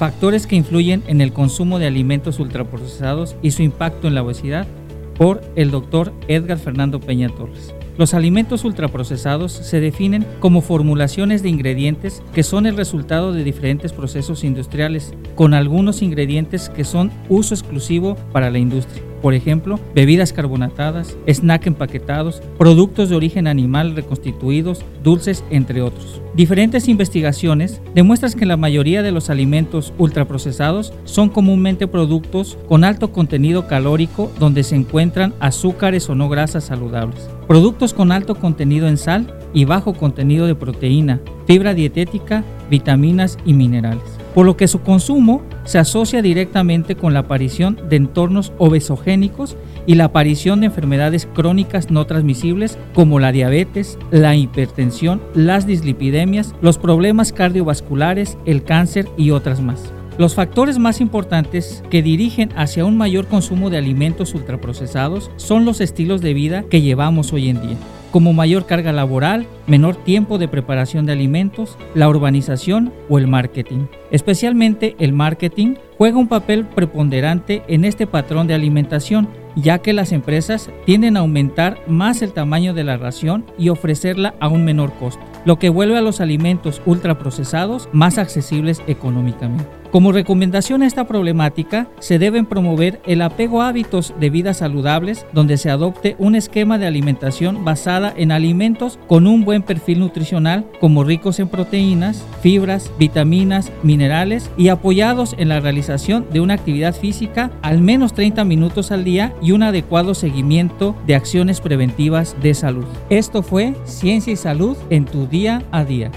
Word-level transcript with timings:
Factores 0.00 0.46
que 0.46 0.56
influyen 0.56 1.02
en 1.08 1.20
el 1.20 1.34
consumo 1.34 1.78
de 1.78 1.86
alimentos 1.86 2.40
ultraprocesados 2.40 3.36
y 3.42 3.50
su 3.50 3.62
impacto 3.62 4.08
en 4.08 4.14
la 4.14 4.22
obesidad 4.22 4.66
por 5.14 5.42
el 5.56 5.70
doctor 5.70 6.14
Edgar 6.26 6.56
Fernando 6.56 7.00
Peña 7.00 7.28
Torres. 7.28 7.74
Los 7.98 8.14
alimentos 8.14 8.64
ultraprocesados 8.64 9.52
se 9.52 9.78
definen 9.78 10.26
como 10.38 10.62
formulaciones 10.62 11.42
de 11.42 11.50
ingredientes 11.50 12.22
que 12.32 12.42
son 12.42 12.64
el 12.64 12.78
resultado 12.78 13.34
de 13.34 13.44
diferentes 13.44 13.92
procesos 13.92 14.42
industriales, 14.42 15.12
con 15.34 15.52
algunos 15.52 16.00
ingredientes 16.00 16.70
que 16.70 16.86
son 16.86 17.12
uso 17.28 17.52
exclusivo 17.52 18.16
para 18.32 18.48
la 18.48 18.58
industria. 18.58 19.09
Por 19.22 19.34
ejemplo, 19.34 19.78
bebidas 19.94 20.32
carbonatadas, 20.32 21.16
snack 21.26 21.66
empaquetados, 21.66 22.42
productos 22.58 23.08
de 23.10 23.16
origen 23.16 23.46
animal 23.46 23.94
reconstituidos, 23.94 24.82
dulces, 25.02 25.44
entre 25.50 25.82
otros. 25.82 26.22
Diferentes 26.34 26.88
investigaciones 26.88 27.82
demuestran 27.94 28.32
que 28.32 28.46
la 28.46 28.56
mayoría 28.56 29.02
de 29.02 29.12
los 29.12 29.30
alimentos 29.30 29.92
ultraprocesados 29.98 30.92
son 31.04 31.28
comúnmente 31.28 31.86
productos 31.86 32.56
con 32.68 32.84
alto 32.84 33.12
contenido 33.12 33.66
calórico 33.66 34.30
donde 34.38 34.62
se 34.62 34.76
encuentran 34.76 35.34
azúcares 35.40 36.08
o 36.08 36.14
no 36.14 36.28
grasas 36.28 36.64
saludables. 36.64 37.28
Productos 37.46 37.92
con 37.92 38.12
alto 38.12 38.36
contenido 38.36 38.88
en 38.88 38.96
sal 38.96 39.36
y 39.52 39.64
bajo 39.64 39.94
contenido 39.94 40.46
de 40.46 40.54
proteína, 40.54 41.20
fibra 41.46 41.74
dietética, 41.74 42.44
vitaminas 42.70 43.36
y 43.44 43.52
minerales. 43.52 44.04
Por 44.34 44.46
lo 44.46 44.56
que 44.56 44.68
su 44.68 44.80
consumo 44.80 45.42
se 45.64 45.78
asocia 45.78 46.22
directamente 46.22 46.94
con 46.94 47.12
la 47.12 47.20
aparición 47.20 47.78
de 47.88 47.96
entornos 47.96 48.52
obesogénicos 48.58 49.56
y 49.86 49.94
la 49.94 50.04
aparición 50.04 50.60
de 50.60 50.66
enfermedades 50.66 51.26
crónicas 51.34 51.90
no 51.90 52.06
transmisibles 52.06 52.78
como 52.94 53.18
la 53.18 53.32
diabetes, 53.32 53.98
la 54.10 54.36
hipertensión, 54.36 55.20
las 55.34 55.66
dislipidemias, 55.66 56.54
los 56.62 56.78
problemas 56.78 57.32
cardiovasculares, 57.32 58.38
el 58.46 58.62
cáncer 58.62 59.08
y 59.16 59.32
otras 59.32 59.60
más. 59.60 59.92
Los 60.16 60.34
factores 60.34 60.78
más 60.78 61.00
importantes 61.00 61.82
que 61.90 62.02
dirigen 62.02 62.50
hacia 62.54 62.84
un 62.84 62.96
mayor 62.96 63.26
consumo 63.26 63.70
de 63.70 63.78
alimentos 63.78 64.34
ultraprocesados 64.34 65.30
son 65.36 65.64
los 65.64 65.80
estilos 65.80 66.20
de 66.20 66.34
vida 66.34 66.64
que 66.64 66.82
llevamos 66.82 67.32
hoy 67.32 67.48
en 67.48 67.62
día 67.62 67.76
como 68.10 68.32
mayor 68.32 68.66
carga 68.66 68.92
laboral, 68.92 69.46
menor 69.66 69.96
tiempo 69.96 70.38
de 70.38 70.48
preparación 70.48 71.06
de 71.06 71.12
alimentos, 71.12 71.76
la 71.94 72.08
urbanización 72.08 72.92
o 73.08 73.18
el 73.18 73.26
marketing. 73.26 73.86
Especialmente 74.10 74.96
el 74.98 75.12
marketing 75.12 75.74
juega 75.96 76.18
un 76.18 76.28
papel 76.28 76.64
preponderante 76.64 77.62
en 77.68 77.84
este 77.84 78.06
patrón 78.06 78.46
de 78.46 78.54
alimentación, 78.54 79.28
ya 79.56 79.78
que 79.78 79.92
las 79.92 80.12
empresas 80.12 80.70
tienden 80.86 81.16
a 81.16 81.20
aumentar 81.20 81.78
más 81.86 82.22
el 82.22 82.32
tamaño 82.32 82.74
de 82.74 82.84
la 82.84 82.96
ración 82.96 83.44
y 83.58 83.68
ofrecerla 83.68 84.34
a 84.40 84.48
un 84.48 84.64
menor 84.64 84.92
costo, 84.94 85.22
lo 85.44 85.58
que 85.58 85.68
vuelve 85.68 85.96
a 85.96 86.02
los 86.02 86.20
alimentos 86.20 86.80
ultraprocesados 86.86 87.88
más 87.92 88.18
accesibles 88.18 88.82
económicamente. 88.86 89.79
Como 89.90 90.12
recomendación 90.12 90.82
a 90.82 90.86
esta 90.86 91.08
problemática, 91.08 91.88
se 91.98 92.20
deben 92.20 92.46
promover 92.46 93.00
el 93.06 93.22
apego 93.22 93.60
a 93.60 93.68
hábitos 93.68 94.14
de 94.20 94.30
vida 94.30 94.54
saludables, 94.54 95.26
donde 95.32 95.56
se 95.56 95.68
adopte 95.68 96.14
un 96.20 96.36
esquema 96.36 96.78
de 96.78 96.86
alimentación 96.86 97.64
basada 97.64 98.14
en 98.16 98.30
alimentos 98.30 99.00
con 99.08 99.26
un 99.26 99.44
buen 99.44 99.62
perfil 99.62 99.98
nutricional, 99.98 100.64
como 100.78 101.02
ricos 101.02 101.40
en 101.40 101.48
proteínas, 101.48 102.24
fibras, 102.40 102.92
vitaminas, 103.00 103.72
minerales 103.82 104.48
y 104.56 104.68
apoyados 104.68 105.34
en 105.38 105.48
la 105.48 105.58
realización 105.58 106.24
de 106.30 106.40
una 106.40 106.54
actividad 106.54 106.94
física 106.94 107.50
al 107.60 107.80
menos 107.80 108.14
30 108.14 108.44
minutos 108.44 108.92
al 108.92 109.02
día 109.02 109.34
y 109.42 109.50
un 109.50 109.64
adecuado 109.64 110.14
seguimiento 110.14 110.94
de 111.04 111.16
acciones 111.16 111.60
preventivas 111.60 112.36
de 112.40 112.54
salud. 112.54 112.86
Esto 113.08 113.42
fue 113.42 113.74
Ciencia 113.86 114.32
y 114.32 114.36
Salud 114.36 114.76
en 114.88 115.04
tu 115.04 115.26
día 115.26 115.64
a 115.72 115.84
día. 115.84 116.12